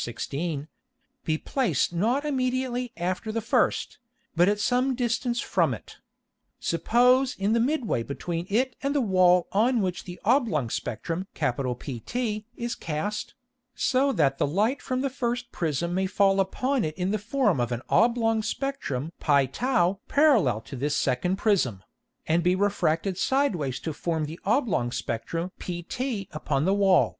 [0.02, 0.66] _16.]
[1.26, 3.98] be placed not immediately after the first,
[4.34, 5.96] but at some distance from it;
[6.58, 11.26] suppose in the mid way between it and the Wall on which the oblong Spectrum
[11.34, 13.34] PT is cast,
[13.74, 17.60] so that the Light from the first Prism may fall upon it in the form
[17.60, 21.82] of an oblong Spectrum [Greek: pt] parallel to this second Prism,
[22.26, 27.18] and be refracted sideways to form the oblong Spectrum pt upon the Wall.